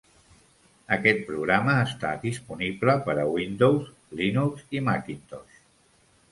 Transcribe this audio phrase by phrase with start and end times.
[0.95, 5.65] Aquest programa està disponible per a Windows, Linux i Macintosh.